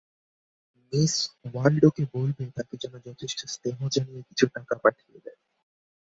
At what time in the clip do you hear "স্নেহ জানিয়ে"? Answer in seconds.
3.45-4.21